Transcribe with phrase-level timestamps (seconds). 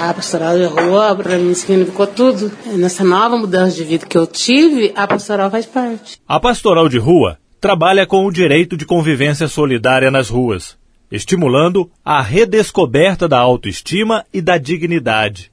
[0.00, 2.52] A pastoral de rua, para mim, significou tudo.
[2.66, 6.20] Nessa nova mudança de vida que eu tive, a pastoral faz parte.
[6.26, 10.78] A pastoral de rua trabalha com o direito de convivência solidária nas ruas,
[11.10, 15.50] estimulando a redescoberta da autoestima e da dignidade.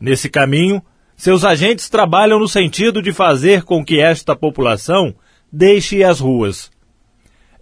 [0.00, 0.82] Nesse caminho,
[1.16, 5.14] seus agentes trabalham no sentido de fazer com que esta população
[5.50, 6.72] deixe as ruas.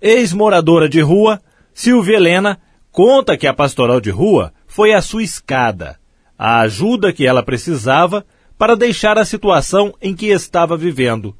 [0.00, 1.38] Ex-moradora de rua,
[1.74, 2.58] Silvia Helena
[2.90, 6.02] conta que a pastoral de rua foi a sua escada
[6.38, 8.24] a ajuda que ela precisava
[8.58, 11.34] para deixar a situação em que estava vivendo.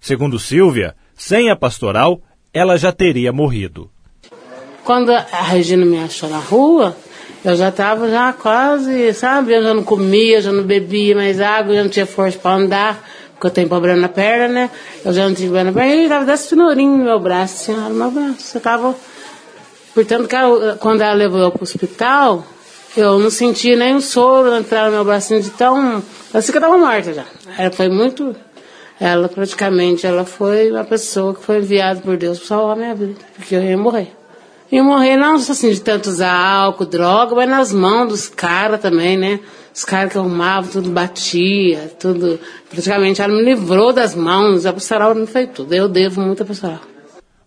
[0.00, 2.20] Segundo Silvia, sem a pastoral,
[2.52, 3.90] ela já teria morrido.
[4.84, 6.96] Quando a Regina me achou na rua,
[7.44, 9.52] eu já estava já quase, sabe?
[9.52, 13.08] Eu já não comia, já não bebia mais água, já não tinha força para andar,
[13.32, 14.70] porque eu tenho problema na perna, né?
[15.04, 17.94] Eu já não tinha problema na perna, e estava desse no meu braço, assim, no
[17.94, 18.56] meu braço.
[18.56, 18.94] Eu tava...
[19.92, 20.28] Portanto,
[20.78, 22.46] quando ela levou eu para o hospital,
[22.96, 26.02] eu não senti nem o soro entrar no meu bracinho de tão.
[26.32, 27.24] Parecia que eu estava morta já.
[27.58, 28.34] Ela foi muito.
[28.98, 32.94] Ela praticamente ela foi uma pessoa que foi enviada por Deus para salvar a minha
[32.94, 33.14] vida.
[33.36, 34.12] Porque eu ia morrer.
[34.72, 39.16] Ia morrer não assim de tanto usar álcool, droga, mas nas mãos dos caras também,
[39.16, 39.40] né?
[39.74, 42.40] Os caras que arrumavam, tudo batia, tudo.
[42.70, 45.72] Praticamente ela me livrou das mãos, a pastoral me fez tudo.
[45.72, 46.80] Eu devo muito a pastoral.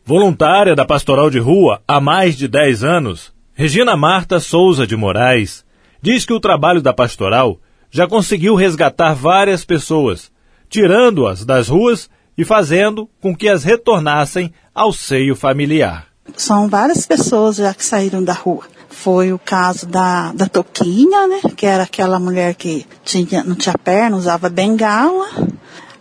[0.06, 5.66] Voluntária da pastoral de rua há mais de 10 anos, Regina Marta Souza de Moraes
[6.02, 7.60] diz que o trabalho da pastoral
[7.92, 10.32] já conseguiu resgatar várias pessoas,
[10.70, 16.06] tirando-as das ruas e fazendo com que as retornassem ao seio familiar.
[16.38, 18.64] São várias pessoas já que saíram da rua.
[18.88, 21.42] Foi o caso da, da Toquinha, né?
[21.54, 25.28] Que era aquela mulher que tinha, não tinha perna, usava bengala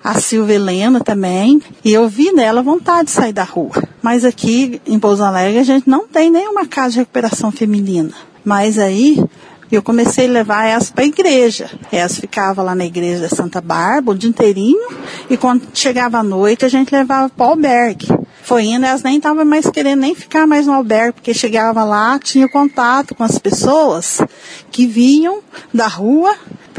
[0.02, 3.72] a Silvia Helena também, e eu vi nela vontade de sair da rua.
[4.02, 8.12] Mas aqui em Pouso Alegre a gente não tem nenhuma casa de recuperação feminina.
[8.44, 9.22] Mas aí
[9.70, 11.70] eu comecei a levar elas para a igreja.
[11.92, 14.88] Elas ficavam lá na igreja da Santa Bárbara o dia inteirinho,
[15.28, 18.08] e quando chegava a noite a gente levava para o albergue.
[18.42, 22.18] Foi indo, elas nem estavam mais querendo nem ficar mais no albergue, porque chegava lá,
[22.18, 24.22] tinha contato com as pessoas
[24.70, 25.40] que vinham
[25.72, 26.34] da rua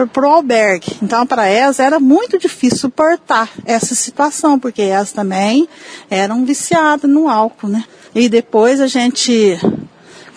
[0.08, 0.98] para o albergue.
[1.02, 5.68] Então, para elas era muito difícil suportar essa situação, porque elas também
[6.10, 7.84] eram viciadas no álcool, né?
[8.14, 9.60] E depois a gente,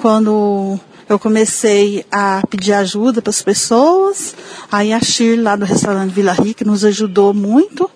[0.00, 0.78] quando
[1.08, 4.34] eu comecei a pedir ajuda para as pessoas,
[4.70, 7.90] aí a Shirley lá do restaurante Vila Rica nos ajudou muito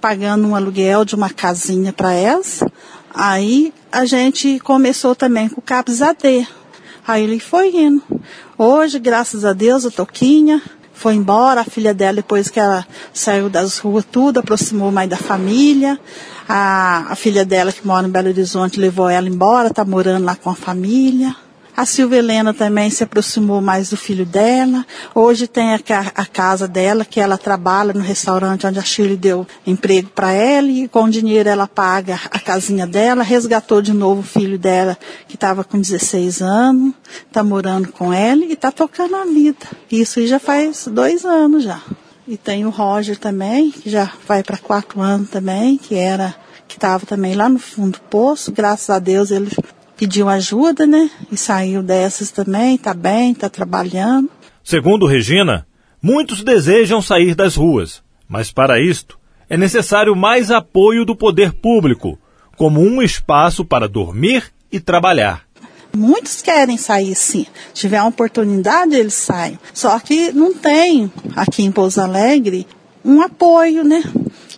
[0.00, 2.64] pagando um aluguel de uma casinha para elas.
[3.12, 6.48] Aí a gente começou também com o CAPS AD.
[7.06, 8.02] Aí ele foi indo.
[8.56, 10.62] Hoje, graças a Deus, a Toquinha
[11.00, 15.16] foi embora, a filha dela, depois que ela saiu das ruas, tudo, aproximou mais da
[15.16, 15.98] família.
[16.46, 20.36] A, a filha dela, que mora em Belo Horizonte, levou ela embora, tá morando lá
[20.36, 21.34] com a família.
[21.76, 24.84] A Silvia Helena também se aproximou mais do filho dela.
[25.14, 25.80] Hoje tem a,
[26.14, 30.68] a, casa dela, que ela trabalha no restaurante onde a Shirley deu emprego para ela
[30.68, 34.98] e com o dinheiro ela paga a casinha dela, resgatou de novo o filho dela
[35.26, 36.92] que estava com 16 anos,
[37.26, 39.66] está morando com ela e está tocando a vida.
[39.90, 41.80] Isso já faz dois anos já.
[42.28, 46.34] E tem o Roger também, que já vai para quatro anos também, que era
[46.68, 48.52] que estava também lá no fundo do poço.
[48.52, 49.50] Graças a Deus ele
[50.00, 51.10] pediu ajuda, né?
[51.30, 54.30] E saiu dessas também, tá bem, tá trabalhando.
[54.64, 55.66] Segundo Regina,
[56.00, 62.18] muitos desejam sair das ruas, mas para isto é necessário mais apoio do poder público,
[62.56, 65.42] como um espaço para dormir e trabalhar.
[65.94, 67.44] Muitos querem sair sim.
[67.74, 69.58] Se tiver uma oportunidade, eles saem.
[69.74, 72.66] Só que não tem aqui em Pouso Alegre
[73.04, 74.02] um apoio, né?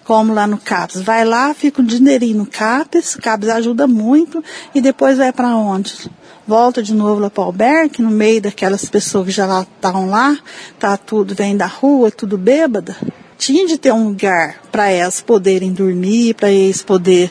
[0.05, 1.03] Como lá no CAPES.
[1.03, 4.43] Vai lá, fica um dinheirinho no CAPES, o CAPES ajuda muito,
[4.75, 6.11] e depois vai para onde?
[6.47, 10.37] Volta de novo lá para o albergue, no meio daquelas pessoas que já estavam lá,
[10.79, 12.97] tá tudo, vem da rua, tudo bêbada.
[13.39, 17.31] Tinha de ter um lugar para elas poderem dormir, para eles poderem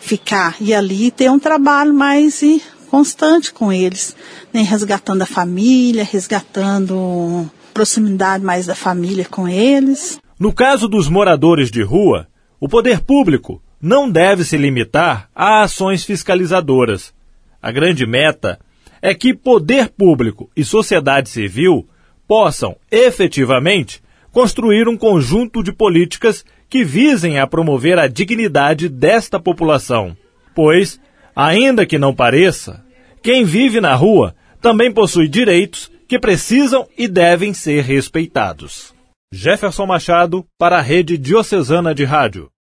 [0.00, 4.16] ficar e ali ter um trabalho mais e constante com eles,
[4.52, 10.18] nem resgatando a família, resgatando proximidade mais da família com eles.
[10.38, 12.28] No caso dos moradores de rua,
[12.60, 17.12] o poder público não deve se limitar a ações fiscalizadoras.
[17.60, 18.60] A grande meta
[19.02, 21.88] é que poder público e sociedade civil
[22.26, 24.00] possam, efetivamente,
[24.30, 30.16] construir um conjunto de políticas que visem a promover a dignidade desta população.
[30.54, 31.00] Pois,
[31.34, 32.84] ainda que não pareça,
[33.22, 38.97] quem vive na rua também possui direitos que precisam e devem ser respeitados.
[39.30, 42.50] Jefferson Machado para a Rede Diocesana de Rádio.